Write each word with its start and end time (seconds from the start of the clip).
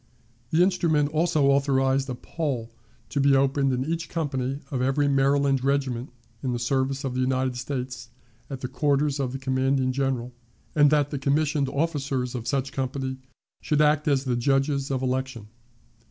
The 0.49 0.63
instrument 0.63 1.09
also 1.09 1.45
authorized 1.51 2.09
a 2.09 2.15
poll 2.15 2.71
to 3.09 3.19
be 3.19 3.35
opened 3.35 3.71
in 3.71 3.85
each 3.85 4.09
company 4.09 4.61
of 4.71 4.81
every 4.81 5.07
Maryland 5.07 5.63
regiment 5.63 6.09
in 6.41 6.53
the 6.53 6.57
service 6.57 7.03
of 7.03 7.13
the 7.13 7.19
United 7.21 7.55
States 7.55 8.09
at 8.49 8.61
the 8.61 8.67
quarters 8.67 9.19
of 9.19 9.31
the 9.31 9.37
commanding 9.37 9.89
officer, 9.89 10.31
and 10.73 10.89
that 10.89 11.11
the 11.11 11.19
commissioned 11.19 11.69
officers 11.69 12.33
of 12.33 12.47
such 12.47 12.71
company 12.71 13.17
should 13.61 13.79
act 13.79 14.07
as 14.07 14.23
the 14.25 14.35
judges 14.35 14.89
of 14.89 15.03
election. 15.03 15.49